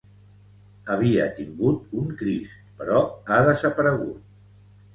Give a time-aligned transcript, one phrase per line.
[0.93, 3.05] Havia tingut un Crist però
[3.35, 4.21] ha desaparegut.